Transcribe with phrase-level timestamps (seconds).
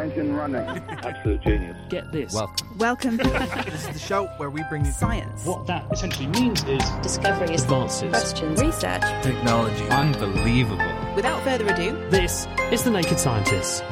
[0.00, 0.60] Engine running.
[0.88, 1.76] Absolute genius.
[1.88, 2.32] Get this.
[2.32, 2.78] Welcome.
[2.78, 3.16] Welcome.
[3.18, 5.44] this is the show where we bring you Science.
[5.44, 7.62] What that essentially means is Discoveries.
[7.62, 8.08] advances.
[8.10, 8.60] Questions.
[8.60, 9.02] Research.
[9.22, 9.84] technology.
[9.88, 11.14] Unbelievable.
[11.14, 13.82] Without further ado, This is The Naked Scientists.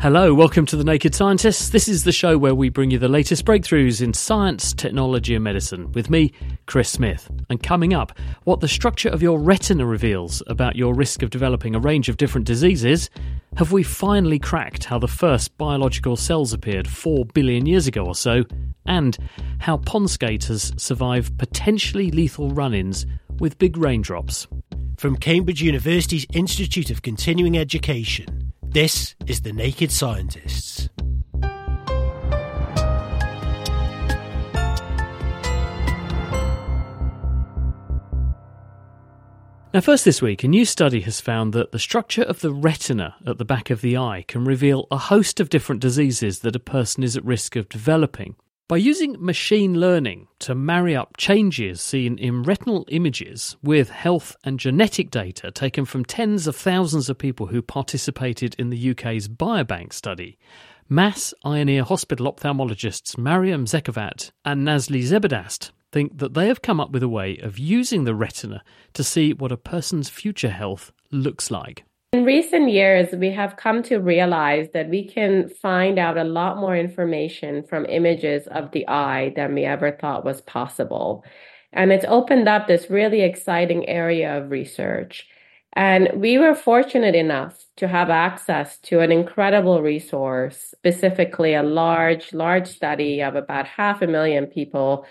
[0.00, 1.70] Hello, welcome to The Naked Scientists.
[1.70, 5.42] This is the show where we bring you the latest breakthroughs in science, technology, and
[5.42, 6.30] medicine with me,
[6.66, 7.30] Chris Smith.
[7.48, 11.74] And coming up, what the structure of your retina reveals about your risk of developing
[11.74, 13.08] a range of different diseases.
[13.56, 18.14] Have we finally cracked how the first biological cells appeared 4 billion years ago or
[18.16, 18.42] so?
[18.84, 19.16] And
[19.60, 23.06] how pond skaters survive potentially lethal run ins
[23.38, 24.48] with big raindrops.
[24.96, 30.88] From Cambridge University's Institute of Continuing Education, this is The Naked Scientists.
[39.74, 43.16] Now, first this week, a new study has found that the structure of the retina
[43.26, 46.60] at the back of the eye can reveal a host of different diseases that a
[46.60, 48.36] person is at risk of developing.
[48.68, 54.60] By using machine learning to marry up changes seen in retinal images with health and
[54.60, 59.92] genetic data taken from tens of thousands of people who participated in the UK's Biobank
[59.92, 60.38] study,
[60.88, 66.60] Mass Eye and Ear Hospital ophthalmologists Mariam Zekavat and Nazli Zebardast think that they have
[66.60, 68.64] come up with a way of using the retina
[68.94, 71.84] to see what a person's future health looks like.
[72.12, 76.58] In recent years, we have come to realize that we can find out a lot
[76.58, 81.24] more information from images of the eye than we ever thought was possible.
[81.72, 85.28] And it's opened up this really exciting area of research.
[85.74, 92.32] And we were fortunate enough to have access to an incredible resource, specifically a large,
[92.32, 95.04] large study of about half a million people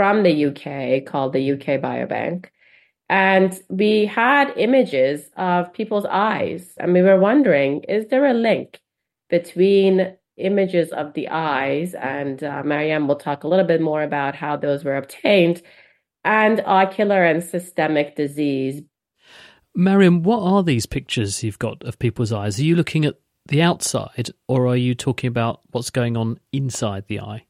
[0.00, 2.46] from the UK called the UK Biobank.
[3.10, 6.72] And we had images of people's eyes.
[6.78, 8.80] And we were wondering is there a link
[9.28, 11.92] between images of the eyes?
[11.92, 15.60] And uh, Mariam will talk a little bit more about how those were obtained
[16.24, 18.80] and ocular and systemic disease.
[19.74, 22.58] Mariam, what are these pictures you've got of people's eyes?
[22.58, 27.04] Are you looking at the outside or are you talking about what's going on inside
[27.06, 27.44] the eye?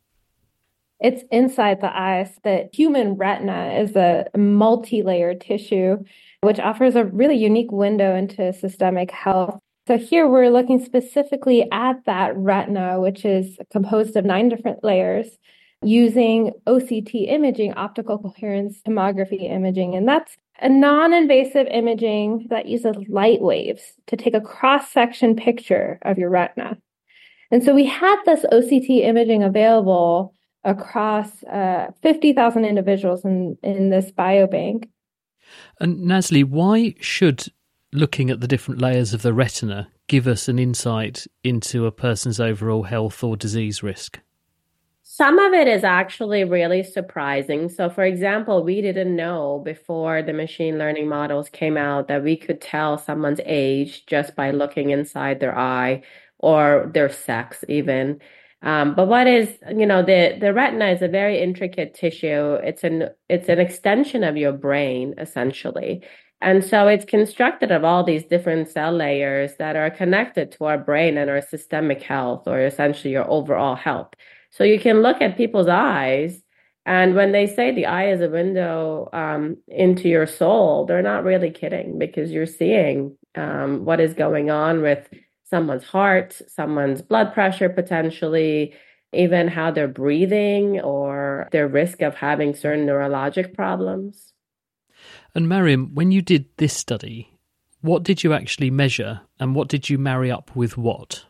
[1.01, 2.39] It's inside the eyes.
[2.45, 6.05] The human retina is a multi layered tissue,
[6.43, 9.59] which offers a really unique window into systemic health.
[9.87, 15.39] So, here we're looking specifically at that retina, which is composed of nine different layers,
[15.83, 19.95] using OCT imaging, optical coherence tomography imaging.
[19.95, 25.35] And that's a non invasive imaging that uses light waves to take a cross section
[25.35, 26.77] picture of your retina.
[27.51, 30.35] And so, we had this OCT imaging available
[30.65, 34.89] across uh, 50,000 individuals in, in this biobank.
[35.81, 37.49] And Nazli, why should
[37.93, 42.41] looking at the different layers of the retina give us an insight into a person's
[42.41, 44.21] overall health or disease risk?
[45.03, 47.69] Some of it is actually really surprising.
[47.69, 52.37] So, for example, we didn't know before the machine learning models came out that we
[52.37, 56.03] could tell someone's age just by looking inside their eye
[56.39, 58.21] or their sex, even.
[58.63, 62.55] Um, but what is, you know, the the retina is a very intricate tissue.
[62.55, 66.03] It's an it's an extension of your brain essentially.
[66.43, 70.79] And so it's constructed of all these different cell layers that are connected to our
[70.79, 74.09] brain and our systemic health or essentially your overall health.
[74.51, 76.43] So you can look at people's eyes
[76.87, 81.25] and when they say the eye is a window um, into your soul, they're not
[81.25, 85.09] really kidding because you're seeing um, what is going on with
[85.51, 88.73] someone's heart, someone's blood pressure potentially,
[89.13, 94.33] even how they're breathing or their risk of having certain neurologic problems.
[95.35, 97.37] And Mariam, when you did this study,
[97.81, 101.25] what did you actually measure and what did you marry up with what?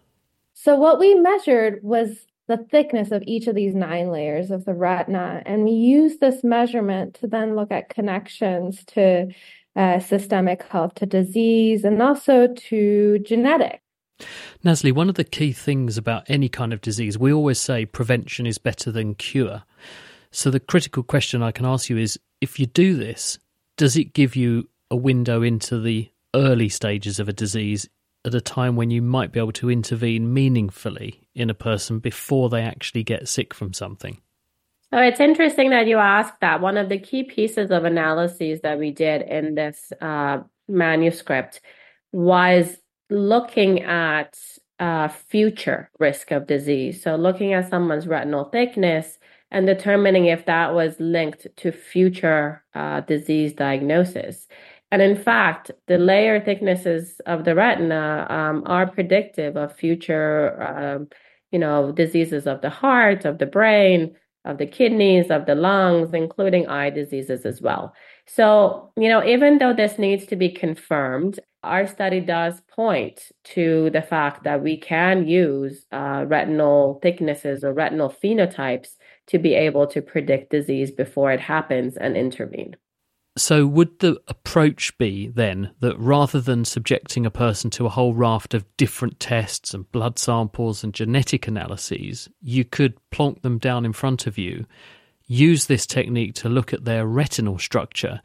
[0.52, 4.74] So, what we measured was the thickness of each of these nine layers of the
[4.74, 5.40] retina.
[5.46, 9.28] And we used this measurement to then look at connections to
[9.76, 13.78] uh, systemic health, to disease, and also to genetics.
[14.64, 18.46] Nazli, one of the key things about any kind of disease, we always say prevention
[18.46, 19.62] is better than cure.
[20.30, 23.38] So the critical question I can ask you is if you do this,
[23.76, 27.88] does it give you a window into the early stages of a disease
[28.24, 32.48] at a time when you might be able to intervene meaningfully in a person before
[32.48, 34.18] they actually get sick from something?
[34.92, 36.60] So it's interesting that you asked that.
[36.60, 40.38] One of the key pieces of analyses that we did in this uh,
[40.68, 41.60] manuscript
[42.12, 42.76] was
[43.10, 44.38] looking at
[44.78, 47.02] uh, future risk of disease.
[47.02, 49.18] So looking at someone's retinal thickness
[49.50, 54.46] and determining if that was linked to future uh, disease diagnosis.
[54.92, 61.08] And in fact, the layer thicknesses of the retina um, are predictive of future, um,
[61.50, 66.14] you know, diseases of the heart, of the brain, of the kidneys, of the lungs,
[66.14, 67.94] including eye diseases as well.
[68.26, 73.90] So, you know, even though this needs to be confirmed, our study does point to
[73.90, 78.96] the fact that we can use uh, retinal thicknesses or retinal phenotypes
[79.26, 82.76] to be able to predict disease before it happens and intervene.
[83.36, 88.12] So, would the approach be then that rather than subjecting a person to a whole
[88.12, 93.84] raft of different tests and blood samples and genetic analyses, you could plonk them down
[93.84, 94.66] in front of you,
[95.26, 98.20] use this technique to look at their retinal structure,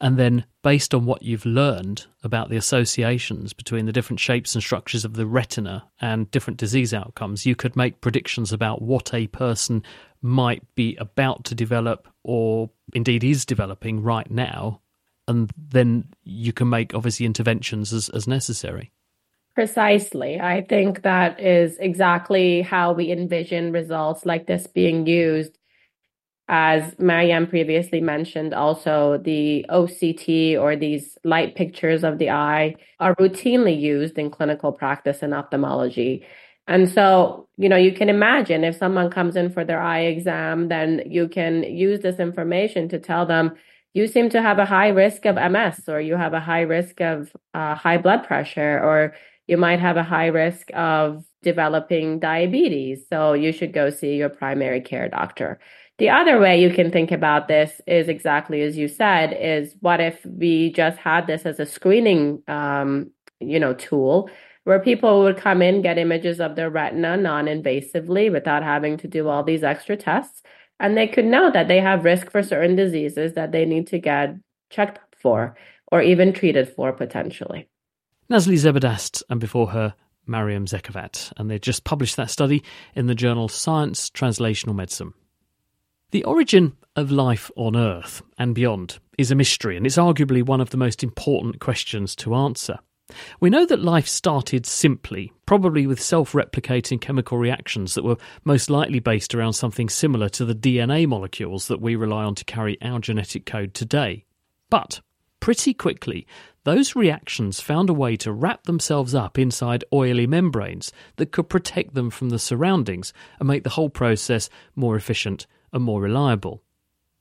[0.00, 4.62] and then based on what you've learned about the associations between the different shapes and
[4.62, 9.26] structures of the retina and different disease outcomes, you could make predictions about what a
[9.28, 9.82] person
[10.22, 14.80] might be about to develop or indeed is developing right now.
[15.26, 18.92] And then you can make obviously interventions as, as necessary.
[19.54, 20.38] Precisely.
[20.40, 25.57] I think that is exactly how we envision results like this being used
[26.48, 33.14] as Marianne previously mentioned, also the OCT or these light pictures of the eye are
[33.16, 36.24] routinely used in clinical practice in ophthalmology.
[36.66, 40.68] And so, you know, you can imagine if someone comes in for their eye exam,
[40.68, 43.52] then you can use this information to tell them
[43.94, 47.00] you seem to have a high risk of MS or you have a high risk
[47.00, 49.14] of uh, high blood pressure or
[49.46, 53.06] you might have a high risk of developing diabetes.
[53.08, 55.58] So you should go see your primary care doctor.
[55.98, 60.00] The other way you can think about this is exactly as you said, is what
[60.00, 63.10] if we just had this as a screening, um,
[63.40, 64.30] you know, tool
[64.62, 69.26] where people would come in, get images of their retina non-invasively without having to do
[69.26, 70.42] all these extra tests.
[70.78, 73.98] And they could know that they have risk for certain diseases that they need to
[73.98, 74.36] get
[74.70, 75.56] checked for
[75.90, 77.68] or even treated for potentially.
[78.30, 79.94] Nazli Zebardast, and before her,
[80.26, 82.62] Mariam Zekavat, and they just published that study
[82.94, 85.14] in the journal Science Translational Medicine.
[86.10, 90.62] The origin of life on Earth and beyond is a mystery, and it's arguably one
[90.62, 92.78] of the most important questions to answer.
[93.40, 98.70] We know that life started simply, probably with self replicating chemical reactions that were most
[98.70, 102.80] likely based around something similar to the DNA molecules that we rely on to carry
[102.80, 104.24] our genetic code today.
[104.70, 105.02] But
[105.40, 106.26] pretty quickly,
[106.64, 111.92] those reactions found a way to wrap themselves up inside oily membranes that could protect
[111.92, 116.62] them from the surroundings and make the whole process more efficient and more reliable.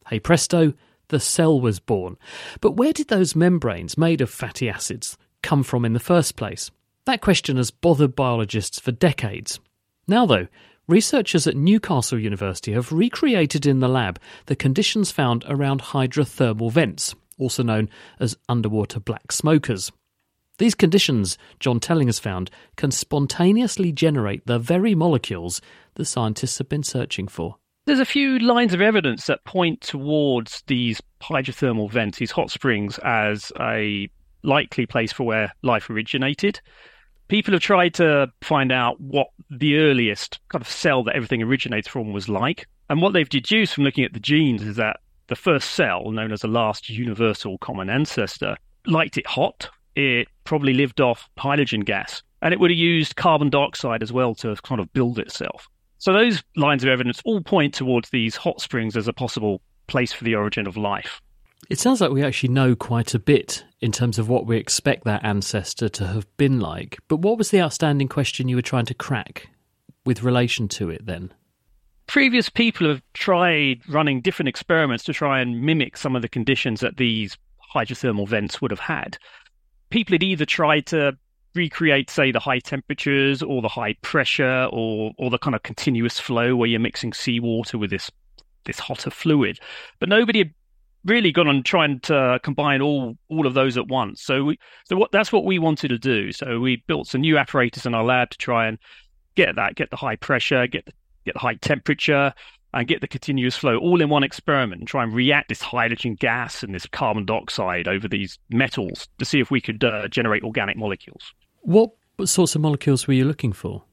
[0.07, 0.73] Hey presto,
[1.09, 2.17] the cell was born.
[2.61, 6.71] But where did those membranes made of fatty acids come from in the first place?
[7.05, 9.59] That question has bothered biologists for decades.
[10.07, 10.47] Now, though,
[10.88, 17.15] researchers at Newcastle University have recreated in the lab the conditions found around hydrothermal vents,
[17.38, 17.89] also known
[18.19, 19.91] as underwater black smokers.
[20.57, 25.62] These conditions, Jon Telling has found, can spontaneously generate the very molecules
[25.95, 27.57] the scientists have been searching for.
[27.88, 33.00] There's a few lines of evidence that point towards these hydrothermal vents, these hot springs,
[33.01, 34.10] as a
[34.44, 36.60] likely place for where life originated.
[37.29, 41.88] People have tried to find out what the earliest kind of cell that everything originates
[41.88, 42.67] from was like.
[42.89, 46.34] And what they've deduced from looking at the genes is that the first cell, known
[46.34, 49.70] as the last universal common ancestor, liked it hot.
[49.96, 52.22] It probably lived off hydrogen gas.
[52.41, 55.70] And it would have used carbon dioxide as well to kind of build itself.
[56.00, 60.13] So those lines of evidence all point towards these hot springs as a possible place
[60.13, 61.22] for the origin of life.
[61.70, 65.04] It sounds like we actually know quite a bit in terms of what we expect
[65.06, 66.98] that ancestor to have been like.
[67.08, 69.50] But what was the outstanding question you were trying to crack
[70.06, 71.34] with relation to it then?
[72.06, 76.80] Previous people have tried running different experiments to try and mimic some of the conditions
[76.80, 77.38] that these
[77.75, 79.18] hydrothermal vents would have had.
[79.89, 81.18] People had either tried to
[81.57, 86.19] recreate, say, the high temperatures or the high pressure or or the kind of continuous
[86.19, 88.09] flow where you're mixing seawater with this
[88.65, 89.59] this hotter fluid.
[89.99, 90.53] But nobody had
[91.05, 94.21] really gone on trying to combine all all of those at once.
[94.21, 96.31] So we so what that's what we wanted to do.
[96.31, 98.77] So we built some new apparatus in our lab to try and
[99.35, 100.93] get that, get the high pressure, get the
[101.25, 102.33] get the high temperature,
[102.73, 106.15] and get the continuous flow all in one experiment and try and react this hydrogen
[106.15, 110.43] gas and this carbon dioxide over these metals to see if we could uh, generate
[110.43, 111.33] organic molecules.
[111.67, 111.89] What
[112.24, 113.83] sorts of molecules were you looking for?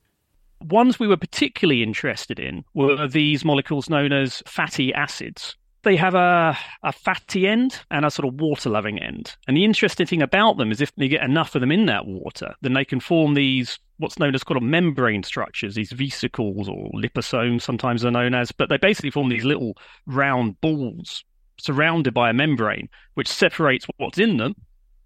[0.62, 5.56] Ones we were particularly interested in were these molecules known as fatty acids.
[5.82, 9.34] They have a, a fatty end and a sort of water loving end.
[9.48, 12.06] And the interesting thing about them is if you get enough of them in that
[12.06, 16.68] water, then they can form these what's known as kind of membrane structures, these vesicles
[16.68, 19.76] or liposomes, sometimes they're known as, but they basically form these little
[20.06, 21.24] round balls
[21.58, 24.54] surrounded by a membrane, which separates what's in them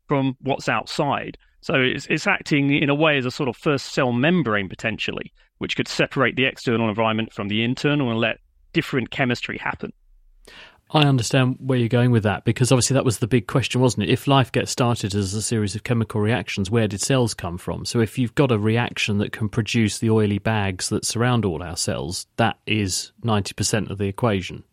[0.06, 1.38] from what's outside.
[1.60, 5.32] So it's, it's acting in a way as a sort of first cell membrane potentially,
[5.58, 8.38] which could separate the external environment from the internal and let
[8.72, 9.92] different chemistry happen.
[10.90, 14.04] I understand where you're going with that because obviously that was the big question, wasn't
[14.04, 14.10] it?
[14.10, 17.84] If life gets started as a series of chemical reactions, where did cells come from?
[17.84, 21.62] So if you've got a reaction that can produce the oily bags that surround all
[21.62, 24.64] our cells, that is 90% of the equation.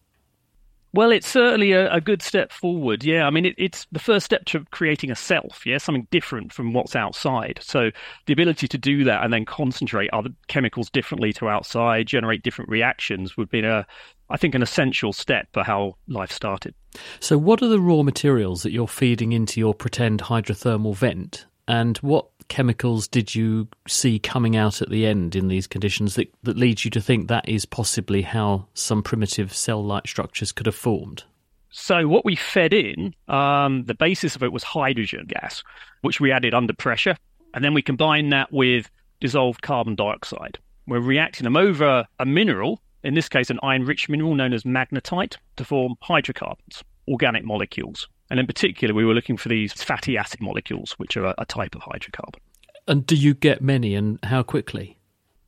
[0.96, 3.04] Well, it's certainly a, a good step forward.
[3.04, 5.66] Yeah, I mean, it, it's the first step to creating a self.
[5.66, 7.60] Yeah, something different from what's outside.
[7.62, 7.92] So
[8.28, 12.72] the ability to do that and then concentrate other chemicals differently to outside, generate different
[12.72, 13.86] reactions, would be a,
[14.30, 16.74] I think, an essential step for how life started.
[17.20, 21.98] So, what are the raw materials that you're feeding into your pretend hydrothermal vent, and
[21.98, 26.58] what chemicals did you see coming out at the end in these conditions that, that
[26.58, 30.76] leads you to think that is possibly how some primitive cell like structures could have
[30.76, 31.24] formed?
[31.70, 35.62] So, what we fed in, um, the basis of it was hydrogen gas,
[36.02, 37.18] which we added under pressure.
[37.54, 40.58] And then we combined that with dissolved carbon dioxide.
[40.88, 44.64] We're reacting them over a mineral, in this case, an iron rich mineral known as
[44.64, 48.08] magnetite, to form hydrocarbons, organic molecules.
[48.30, 51.46] And in particular, we were looking for these fatty acid molecules, which are a, a
[51.46, 52.40] type of hydrocarbon.
[52.88, 54.98] And do you get many and how quickly?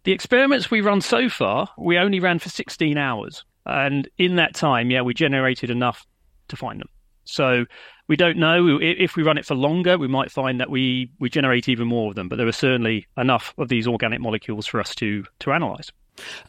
[0.03, 3.43] The experiments we run so far, we only ran for 16 hours.
[3.65, 6.05] And in that time, yeah, we generated enough
[6.47, 6.89] to find them.
[7.25, 7.65] So
[8.07, 11.29] we don't know if we run it for longer, we might find that we, we
[11.29, 12.29] generate even more of them.
[12.29, 15.91] But there are certainly enough of these organic molecules for us to, to analyze.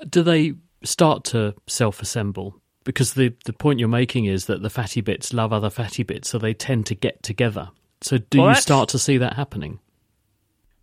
[0.09, 0.55] Do they
[0.85, 5.33] start to self assemble because the the point you're making is that the fatty bits
[5.33, 7.71] love other fatty bits, so they tend to get together.
[8.01, 9.81] So do well, you start to see that happening?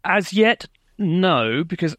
[0.04, 1.96] As yet, no, because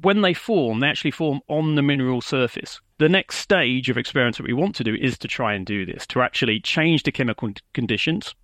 [0.00, 2.80] when they form, they actually form on the mineral surface.
[2.98, 5.84] The next stage of experiments that we want to do is to try and do
[5.84, 8.34] this, to actually change the chemical conditions.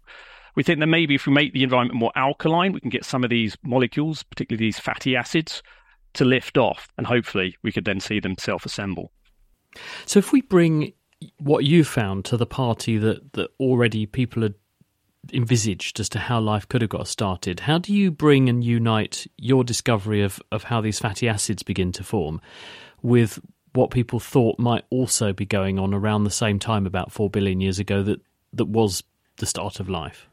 [0.57, 3.23] We think that maybe if we make the environment more alkaline, we can get some
[3.23, 5.63] of these molecules, particularly these fatty acids,
[6.15, 9.13] to lift off, and hopefully we could then see them self assemble.
[10.07, 10.93] So if we bring
[11.39, 14.55] what you found to the party that, that already people had
[15.33, 19.27] envisaged as to how life could have got started, how do you bring and unite
[19.37, 22.41] your discovery of, of how these fatty acids begin to form
[23.03, 23.39] with
[23.75, 27.61] what people thought might also be going on around the same time about four billion
[27.61, 28.21] years ago that,
[28.53, 29.03] that was
[29.37, 30.29] the start of life?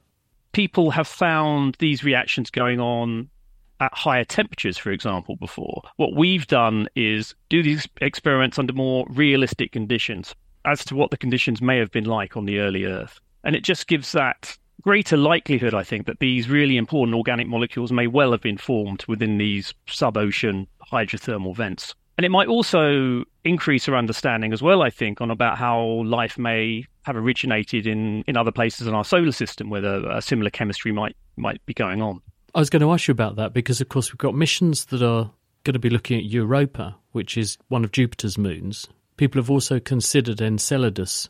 [0.51, 3.29] People have found these reactions going on
[3.79, 5.81] at higher temperatures, for example, before.
[5.97, 10.33] What we've done is do these experiments under more realistic conditions
[10.65, 13.19] as to what the conditions may have been like on the early Earth.
[13.43, 17.91] And it just gives that greater likelihood, I think, that these really important organic molecules
[17.91, 21.93] may well have been formed within these sub-ocean hydrothermal vents.
[22.17, 26.37] And it might also increase our understanding as well, I think, on about how life
[26.37, 30.49] may have originated in, in other places in our solar system where a, a similar
[30.49, 32.21] chemistry might might be going on.
[32.55, 35.01] I was going to ask you about that because, of course, we've got missions that
[35.01, 35.29] are
[35.65, 38.87] going to be looking at Europa, which is one of Jupiter's moons.
[39.17, 41.27] People have also considered Enceladus,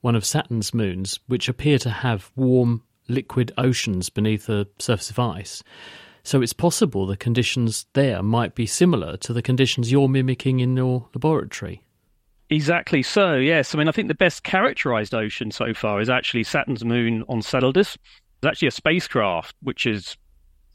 [0.00, 5.18] one of Saturn's moons, which appear to have warm, liquid oceans beneath a surface of
[5.18, 5.62] ice.
[6.22, 10.74] So it's possible the conditions there might be similar to the conditions you're mimicking in
[10.74, 11.82] your laboratory.
[12.48, 13.74] Exactly so, yes.
[13.74, 17.98] I mean, I think the best characterized ocean so far is actually Saturn's moon Enceladus.
[18.38, 20.16] It's actually a spacecraft which is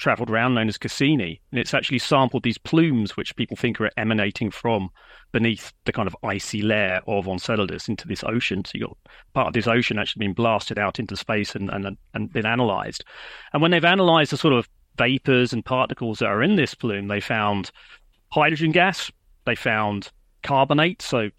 [0.02, 3.92] travelled around known as Cassini, and it's actually sampled these plumes which people think are
[3.98, 4.90] emanating from
[5.32, 8.66] beneath the kind of icy layer of Enceladus into this ocean.
[8.66, 8.98] So you've got
[9.34, 13.06] part of this ocean actually being blasted out into space and and, and been analysed.
[13.54, 14.68] And when they've analysed the sort of
[14.98, 17.72] vapors and particles that are in this plume, they found
[18.32, 19.12] hydrogen gas,
[19.46, 21.30] they found carbonate, so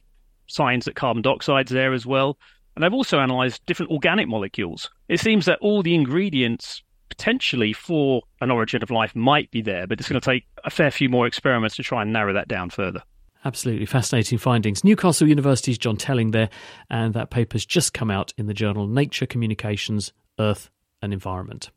[0.46, 2.38] signs that carbon dioxide's there as well.
[2.76, 4.88] And they've also analysed different organic molecules.
[5.08, 9.86] It seems that all the ingredients potentially for an origin of life might be there,
[9.86, 12.48] but it's going to take a fair few more experiments to try and narrow that
[12.48, 13.02] down further.
[13.44, 14.82] Absolutely fascinating findings.
[14.82, 16.48] Newcastle University's Jon Telling there,
[16.88, 20.70] and that paper's just come out in the journal Nature Communications, Earth
[21.02, 21.70] and Environment.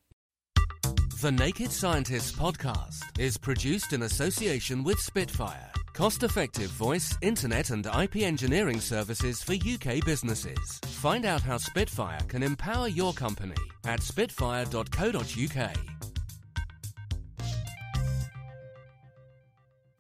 [1.22, 7.88] The Naked Scientists podcast is produced in association with Spitfire cost effective voice, internet, and
[7.88, 10.80] IP engineering services for UK businesses.
[10.86, 15.72] Find out how Spitfire can empower your company at spitfire.co.uk.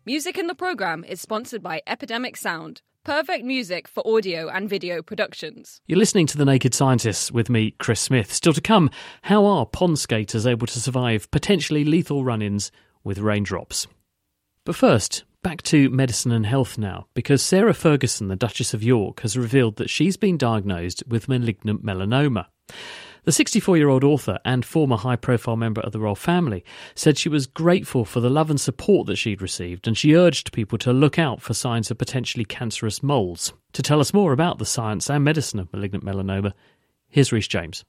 [0.05, 5.01] Music in the programme is sponsored by Epidemic Sound, perfect music for audio and video
[5.01, 5.81] productions.
[5.87, 8.31] You're listening to The Naked Scientists with me, Chris Smith.
[8.31, 8.91] Still to come,
[9.23, 12.71] how are pond skaters able to survive potentially lethal run ins
[13.03, 13.87] with raindrops?
[14.63, 19.19] But first, back to medicine and health now, because Sarah Ferguson, the Duchess of York,
[19.19, 22.47] has revealed that she's been diagnosed with malignant melanoma.
[23.25, 27.19] The 64 year old author and former high profile member of the royal family said
[27.19, 30.79] she was grateful for the love and support that she'd received, and she urged people
[30.79, 33.53] to look out for signs of potentially cancerous moles.
[33.73, 36.53] To tell us more about the science and medicine of malignant melanoma,
[37.07, 37.85] here's Rhys James.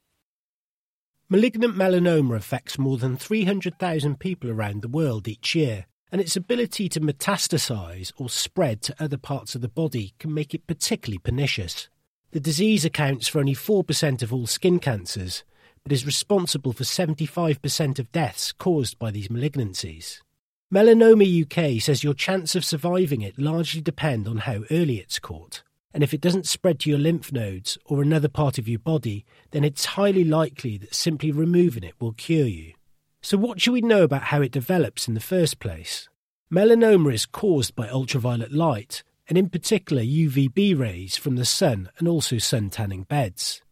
[1.31, 6.89] Malignant melanoma affects more than 300,000 people around the world each year, and its ability
[6.91, 11.89] to metastasize or spread to other parts of the body can make it particularly pernicious.
[12.33, 15.45] The disease accounts for only 4% of all skin cancers,
[15.83, 20.21] but is responsible for 75% of deaths caused by these malignancies.
[20.73, 25.63] Melanoma UK says your chance of surviving it largely depend on how early it's caught.
[25.95, 29.25] And if it doesn't spread to your lymph nodes or another part of your body,
[29.53, 32.75] then it's highly likely that simply removing it will cure you.
[33.23, 36.09] So, what should we know about how it develops in the first place?
[36.51, 42.07] Melanoma is caused by ultraviolet light, and in particular UVB rays from the sun and
[42.07, 43.63] also sun tanning beds.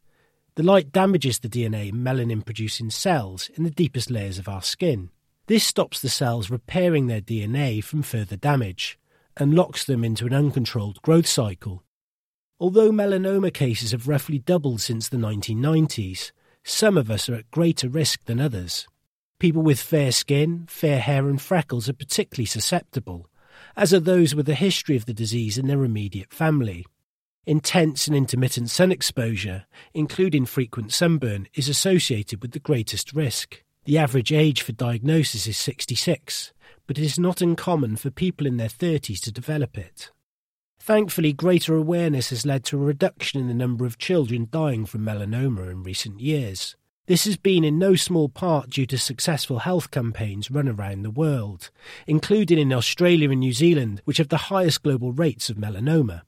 [0.56, 5.10] The light damages the DNA melanin producing cells in the deepest layers of our skin.
[5.46, 8.98] This stops the cells repairing their DNA from further damage
[9.36, 11.82] and locks them into an uncontrolled growth cycle.
[12.60, 16.30] Although melanoma cases have roughly doubled since the 1990s,
[16.62, 18.86] some of us are at greater risk than others.
[19.38, 23.28] People with fair skin, fair hair, and freckles are particularly susceptible,
[23.76, 26.86] as are those with a history of the disease in their immediate family.
[27.46, 33.62] Intense and intermittent sun exposure, including frequent sunburn, is associated with the greatest risk.
[33.84, 36.54] The average age for diagnosis is 66,
[36.86, 40.10] but it is not uncommon for people in their 30s to develop it.
[40.78, 45.04] Thankfully, greater awareness has led to a reduction in the number of children dying from
[45.04, 46.76] melanoma in recent years.
[47.06, 51.10] This has been in no small part due to successful health campaigns run around the
[51.10, 51.70] world,
[52.06, 56.22] including in Australia and New Zealand, which have the highest global rates of melanoma.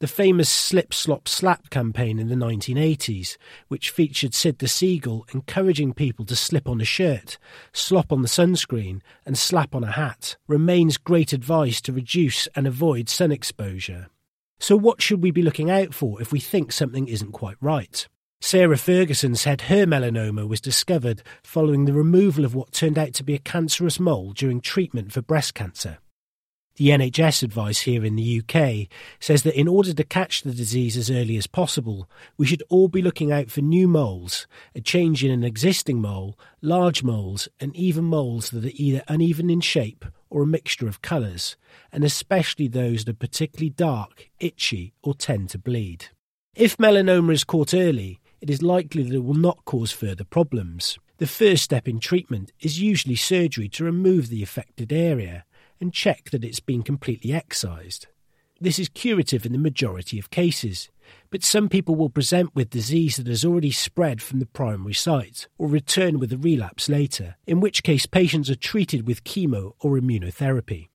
[0.00, 3.36] The famous Slip Slop Slap campaign in the 1980s,
[3.68, 7.38] which featured Sid the Seagull encouraging people to slip on a shirt,
[7.72, 12.66] slop on the sunscreen, and slap on a hat, remains great advice to reduce and
[12.66, 14.08] avoid sun exposure.
[14.58, 18.08] So, what should we be looking out for if we think something isn't quite right?
[18.42, 23.22] Sarah Ferguson said her melanoma was discovered following the removal of what turned out to
[23.22, 25.98] be a cancerous mole during treatment for breast cancer.
[26.76, 28.88] The NHS advice here in the UK
[29.20, 32.88] says that in order to catch the disease as early as possible, we should all
[32.88, 37.76] be looking out for new moles, a change in an existing mole, large moles, and
[37.76, 41.58] even moles that are either uneven in shape or a mixture of colours,
[41.92, 46.06] and especially those that are particularly dark, itchy, or tend to bleed.
[46.54, 50.98] If melanoma is caught early, it is likely that it will not cause further problems.
[51.18, 55.44] The first step in treatment is usually surgery to remove the affected area
[55.80, 58.06] and check that it's been completely excised.
[58.62, 60.90] This is curative in the majority of cases,
[61.30, 65.48] but some people will present with disease that has already spread from the primary site
[65.56, 69.98] or return with a relapse later, in which case patients are treated with chemo or
[69.98, 70.88] immunotherapy.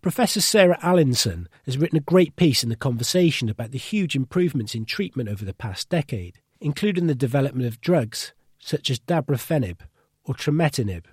[0.00, 4.74] Professor Sarah Allinson has written a great piece in The Conversation about the huge improvements
[4.74, 9.78] in treatment over the past decade including the development of drugs such as dabrafenib
[10.24, 11.04] or trametinib.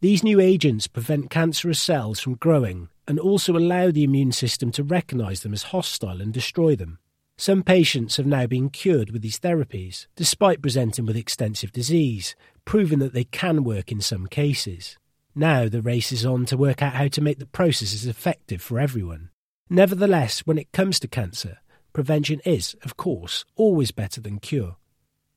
[0.00, 4.82] These new agents prevent cancerous cells from growing and also allow the immune system to
[4.82, 6.98] recognize them as hostile and destroy them.
[7.36, 13.00] Some patients have now been cured with these therapies, despite presenting with extensive disease, proving
[13.00, 14.96] that they can work in some cases.
[15.34, 18.62] Now the race is on to work out how to make the process as effective
[18.62, 19.30] for everyone.
[19.70, 21.58] Nevertheless, when it comes to cancer,
[21.92, 24.76] prevention is, of course, always better than cure.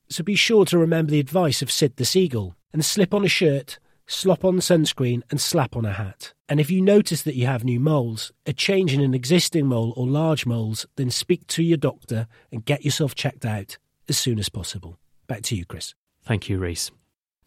[0.10, 3.30] So be sure to remember the advice of Sid the Seagull and slip on a
[3.30, 6.34] shirt, slop on sunscreen, and slap on a hat.
[6.48, 9.94] And if you notice that you have new moles, a change in an existing mole
[9.96, 14.38] or large moles, then speak to your doctor and get yourself checked out as soon
[14.38, 15.00] as possible.
[15.28, 15.96] Back to you, Chris.
[16.24, 16.92] Thank you, Rhys.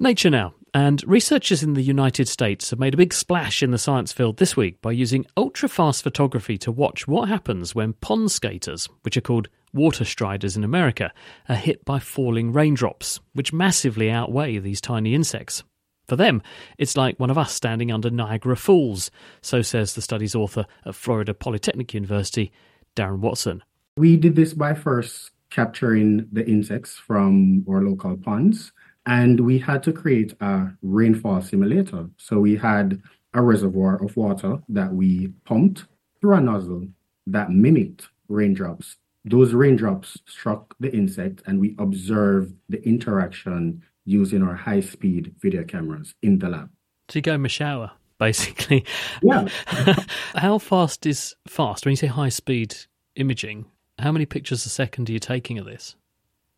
[0.00, 0.54] Nature now.
[0.74, 4.36] And researchers in the United States have made a big splash in the science field
[4.36, 9.16] this week by using ultra fast photography to watch what happens when pond skaters, which
[9.16, 11.12] are called water striders in America,
[11.48, 15.62] are hit by falling raindrops, which massively outweigh these tiny insects.
[16.06, 16.42] For them,
[16.78, 19.10] it's like one of us standing under Niagara Falls,
[19.42, 22.50] so says the study's author at Florida Polytechnic University,
[22.96, 23.62] Darren Watson.
[23.96, 28.72] We did this by first capturing the insects from our local ponds,
[29.08, 32.10] and we had to create a rainfall simulator.
[32.18, 35.86] So we had a reservoir of water that we pumped
[36.20, 36.86] through a nozzle
[37.26, 38.96] that mimicked raindrops.
[39.24, 45.64] Those raindrops struck the insect, and we observed the interaction using our high speed video
[45.64, 46.70] cameras in the lab.
[47.08, 48.84] So you go in the shower, basically.
[49.22, 49.48] Yeah.
[50.34, 51.86] how fast is fast?
[51.86, 52.76] When you say high speed
[53.16, 53.64] imaging,
[53.98, 55.96] how many pictures a second are you taking of this?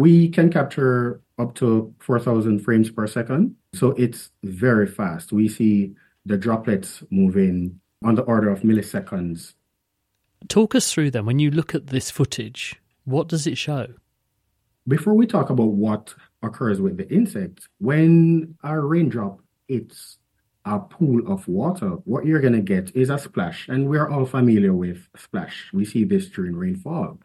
[0.01, 3.55] We can capture up to 4,000 frames per second.
[3.75, 5.31] So it's very fast.
[5.31, 9.53] We see the droplets moving on the order of milliseconds.
[10.49, 11.27] Talk us through them.
[11.27, 13.89] When you look at this footage, what does it show?
[14.89, 20.17] Before we talk about what occurs with the insect, when a raindrop hits
[20.65, 23.69] a pool of water, what you're going to get is a splash.
[23.69, 25.69] And we're all familiar with splash.
[25.75, 27.19] We see this during rainfall.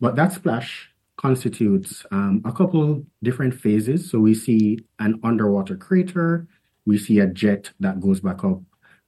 [0.00, 4.10] But that splash constitutes um, a couple different phases.
[4.10, 6.46] So we see an underwater crater,
[6.86, 8.60] we see a jet that goes back up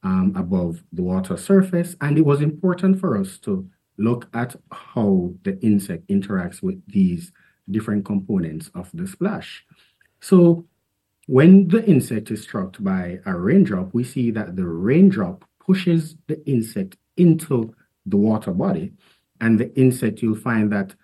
[0.03, 1.97] um, above the water surface.
[2.01, 7.33] And it was important for us to look at how the insect interacts with these
[7.71, 9.65] different components of the splash.
[10.21, 10.67] So
[11.27, 16.45] when the insect is struck by a raindrop, we see that the raindrop pushes the
[16.49, 17.75] insect into
[18.07, 18.93] the water body.
[19.41, 20.95] And the insect, you'll find that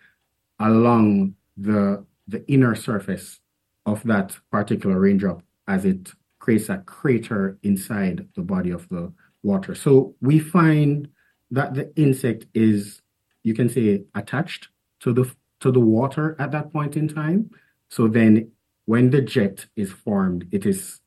[0.63, 3.41] along the, the inner surface
[3.85, 9.75] of that particular raindrop as it creates a crater inside the body of the water.
[9.75, 11.09] So we find
[11.51, 13.03] that the insect is,
[13.43, 14.69] you can say, attached
[15.01, 17.49] to the to the water at that point in time.
[17.89, 18.51] So then
[18.87, 21.01] when the jet is formed, it is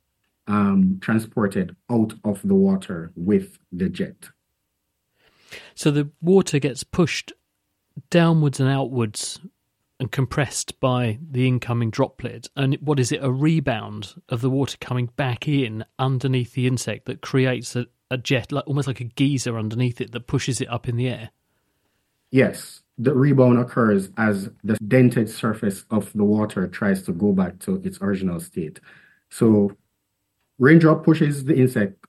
[0.47, 4.29] um, transported out of the water with the jet.
[5.73, 7.33] So the water gets pushed
[8.09, 9.39] downwards and outwards
[9.99, 12.49] and compressed by the incoming droplet.
[12.55, 13.23] And what is it?
[13.23, 18.17] A rebound of the water coming back in underneath the insect that creates a, a
[18.17, 21.29] jet, like almost like a geyser underneath it that pushes it up in the air.
[22.31, 27.59] Yes, the rebound occurs as the dented surface of the water tries to go back
[27.59, 28.79] to its original state.
[29.29, 29.71] So,
[30.59, 32.05] raindrop pushes the insect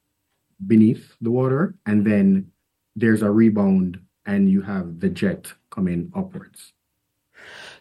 [0.67, 2.51] beneath the water, and then
[2.95, 6.73] there's a rebound, and you have the jet coming upwards.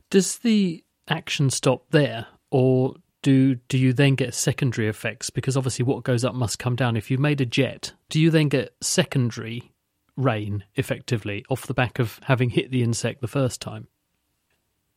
[0.09, 5.29] Does the action stop there, or do do you then get secondary effects?
[5.29, 6.95] Because obviously, what goes up must come down.
[6.95, 9.71] If you made a jet, do you then get secondary
[10.15, 13.87] rain effectively off the back of having hit the insect the first time?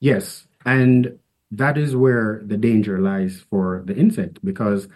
[0.00, 1.18] Yes, and
[1.50, 4.88] that is where the danger lies for the insect because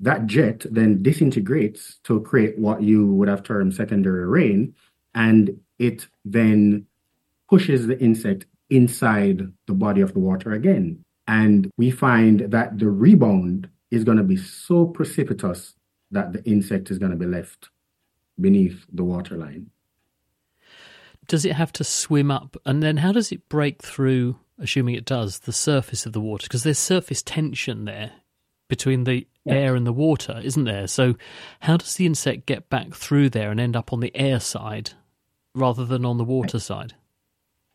[0.00, 4.74] that jet then disintegrates to create what you would have termed secondary rain,
[5.14, 6.86] and it then
[7.50, 11.04] pushes the insect inside the body of the water again.
[11.26, 15.74] And we find that the rebound is going to be so precipitous
[16.12, 17.68] that the insect is going to be left
[18.40, 19.70] beneath the waterline.
[21.26, 22.56] Does it have to swim up?
[22.64, 26.44] And then how does it break through, assuming it does, the surface of the water?
[26.44, 28.12] Because there's surface tension there
[28.68, 29.54] between the yes.
[29.54, 30.86] air and the water, isn't there?
[30.86, 31.16] So
[31.60, 34.92] how does the insect get back through there and end up on the air side
[35.54, 36.94] rather than on the water side?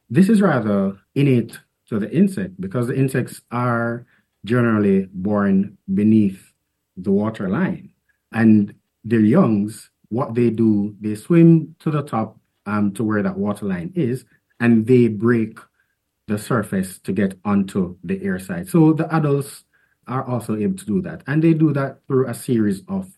[0.10, 1.60] This is rather innate
[1.90, 4.06] to the insect because the insects are
[4.46, 6.54] generally born beneath
[6.96, 7.90] the water line.
[8.32, 13.38] And their youngs, what they do, they swim to the top um, to where that
[13.38, 14.26] water line is,
[14.60, 15.60] and they break
[16.28, 18.68] the surface to get onto the air side.
[18.68, 19.64] So the adults
[20.08, 21.24] are also able to do that.
[21.28, 23.12] And they do that through a series of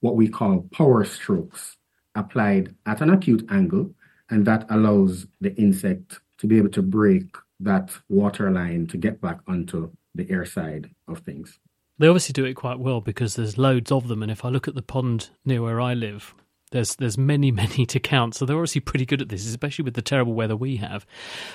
[0.00, 1.75] what we call power strokes
[2.16, 3.94] applied at an acute angle
[4.30, 9.20] and that allows the insect to be able to break that water line to get
[9.20, 11.58] back onto the air side of things.
[11.98, 14.68] They obviously do it quite well because there's loads of them, and if I look
[14.68, 16.34] at the pond near where I live,
[16.70, 18.34] there's there's many many to count.
[18.34, 21.06] So they're obviously pretty good at this, especially with the terrible weather we have.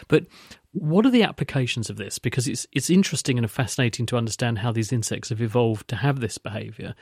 [0.07, 0.25] But
[0.71, 2.17] what are the applications of this?
[2.17, 6.21] Because it's it's interesting and fascinating to understand how these insects have evolved to have
[6.21, 6.95] this behaviour.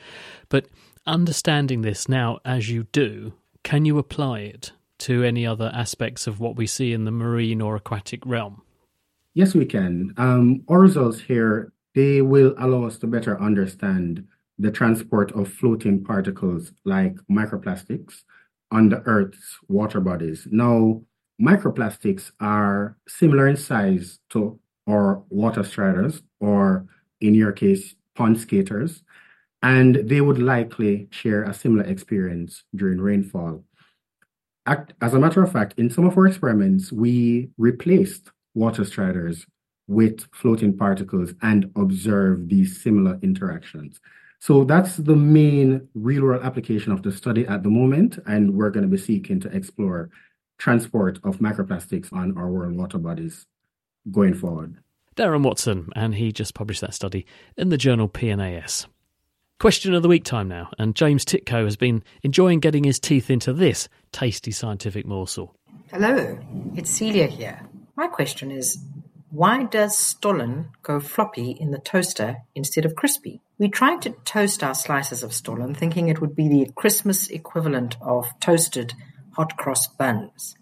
[0.50, 0.66] But
[1.06, 6.40] understanding this now as you do, can you apply it to any other aspects of
[6.40, 8.62] what we see in the marine or aquatic realm?
[9.34, 10.12] Yes, we can.
[10.16, 14.24] Um, our results here they will allow us to better understand
[14.58, 18.22] the transport of floating particles like microplastics
[18.70, 20.46] on the Earth's water bodies.
[20.50, 21.02] Now,
[21.40, 26.86] microplastics are similar in size to our water striders, or
[27.20, 29.02] in your case, pond skaters.
[29.62, 33.64] And they would likely share a similar experience during rainfall.
[34.66, 39.46] As a matter of fact, in some of our experiments, we replaced water striders
[39.88, 44.00] with floating particles and observed these similar interactions.
[44.38, 48.70] So that's the main real world application of the study at the moment, and we're
[48.70, 50.10] going to be seeking to explore
[50.58, 53.46] transport of microplastics on our world water bodies
[54.10, 54.76] going forward.
[55.16, 58.86] Darren Watson, and he just published that study in the journal PNAS.
[59.60, 63.28] Question of the week time now, and James Tytko has been enjoying getting his teeth
[63.28, 65.54] into this tasty scientific morsel.
[65.90, 66.38] Hello,
[66.74, 67.60] it's Celia here.
[67.94, 68.82] My question is
[69.28, 73.42] why does stollen go floppy in the toaster instead of crispy?
[73.58, 77.98] We tried to toast our slices of stollen thinking it would be the Christmas equivalent
[78.00, 78.94] of toasted
[79.32, 80.56] hot cross buns.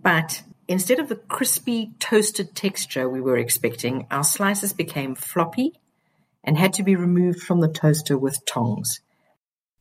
[0.00, 5.79] But instead of the crispy toasted texture we were expecting, our slices became floppy
[6.44, 9.00] and had to be removed from the toaster with tongs.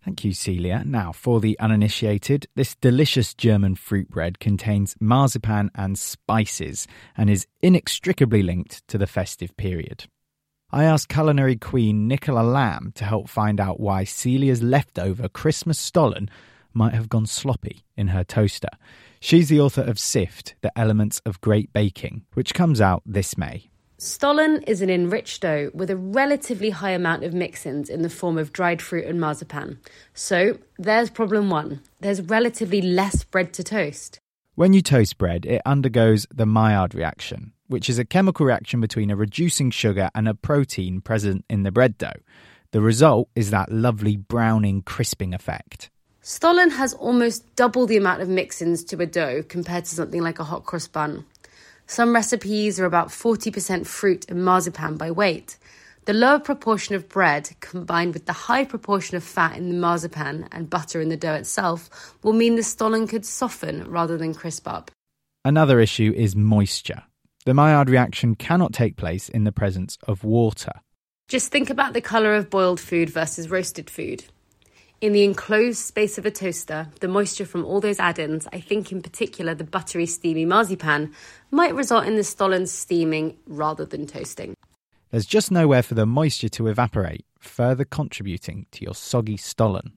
[0.04, 0.84] Thank you, Celia.
[0.86, 7.48] Now, for the uninitiated, this delicious German fruit bread contains marzipan and spices and is
[7.62, 10.06] inextricably linked to the festive period.
[10.72, 16.30] I asked culinary queen Nicola Lamb to help find out why Celia's leftover Christmas stollen
[16.74, 18.69] might have gone sloppy in her toaster.
[19.19, 23.69] She's the author of Sift, The Elements of Great Baking, which comes out this May.
[24.02, 28.38] Stollen is an enriched dough with a relatively high amount of mix-ins in the form
[28.38, 29.78] of dried fruit and marzipan.
[30.14, 31.82] So there's problem one.
[32.00, 34.18] There's relatively less bread to toast.
[34.56, 39.12] When you toast bread, it undergoes the Maillard reaction, which is a chemical reaction between
[39.12, 42.22] a reducing sugar and a protein present in the bread dough.
[42.72, 45.90] The result is that lovely browning, crisping effect.
[46.22, 50.40] Stollen has almost double the amount of mix-ins to a dough compared to something like
[50.40, 51.26] a hot cross bun.
[51.89, 55.58] Some recipes are about 40% fruit and marzipan by weight.
[56.06, 60.47] The lower proportion of bread, combined with the high proportion of fat in the marzipan
[60.52, 64.67] and butter in the dough itself, will mean the stollen could soften rather than crisp
[64.67, 64.91] up.
[65.43, 67.02] Another issue is moisture.
[67.45, 70.73] The Maillard reaction cannot take place in the presence of water.
[71.28, 74.25] Just think about the colour of boiled food versus roasted food.
[75.02, 78.60] In the enclosed space of a toaster, the moisture from all those add ins, I
[78.60, 81.14] think in particular the buttery, steamy marzipan,
[81.52, 84.56] might result in the stollen steaming rather than toasting.
[85.10, 89.94] There's just nowhere for the moisture to evaporate, further contributing to your soggy stollen.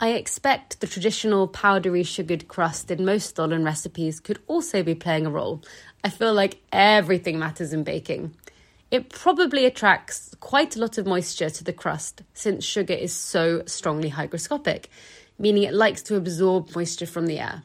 [0.00, 5.26] I expect the traditional powdery sugared crust in most stollen recipes could also be playing
[5.26, 5.62] a role.
[6.02, 8.34] I feel like everything matters in baking.
[8.90, 13.62] It probably attracts quite a lot of moisture to the crust since sugar is so
[13.66, 14.86] strongly hygroscopic,
[15.38, 17.62] meaning it likes to absorb moisture from the air.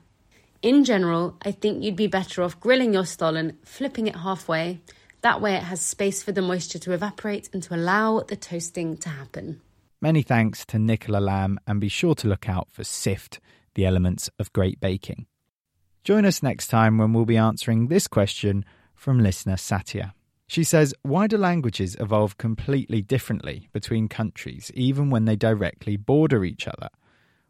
[0.62, 4.82] In general, I think you'd be better off grilling your stollen, flipping it halfway.
[5.22, 8.96] That way, it has space for the moisture to evaporate and to allow the toasting
[8.98, 9.62] to happen.
[10.02, 13.40] Many thanks to Nicola Lamb, and be sure to look out for SIFT,
[13.74, 15.26] the elements of great baking.
[16.04, 20.14] Join us next time when we'll be answering this question from listener Satya.
[20.48, 26.46] She says, Why do languages evolve completely differently between countries, even when they directly border
[26.46, 26.90] each other?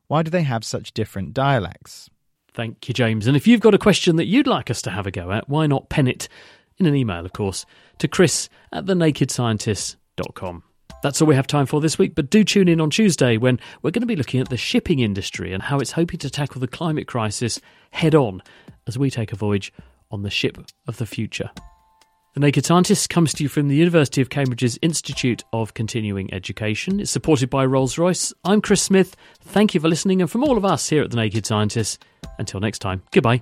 [0.08, 2.10] Why do they have such different dialects?
[2.54, 3.28] Thank you, James.
[3.28, 5.50] And if you've got a question that you'd like us to have a go at,
[5.50, 6.30] why not pen it
[6.78, 7.66] in an email, of course,
[8.00, 10.64] to chris at thenakedscientist.com.
[11.04, 13.60] That's all we have time for this week, but do tune in on Tuesday when
[13.82, 16.62] we're going to be looking at the shipping industry and how it's hoping to tackle
[16.62, 17.60] the climate crisis
[17.92, 18.42] head on
[18.88, 19.74] as we take a voyage
[20.10, 21.52] on the ship of the future.
[22.36, 27.00] The Naked Scientist comes to you from the University of Cambridge's Institute of Continuing Education.
[27.00, 28.34] It's supported by Rolls Royce.
[28.44, 29.16] I'm Chris Smith.
[29.40, 32.04] Thank you for listening, and from all of us here at The Naked Scientist,
[32.38, 33.42] until next time, goodbye.